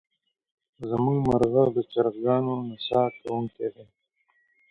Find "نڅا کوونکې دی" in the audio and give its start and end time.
2.67-3.85